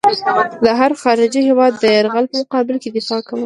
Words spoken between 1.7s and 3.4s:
د یرغل په مقابل کې دفاع کوو.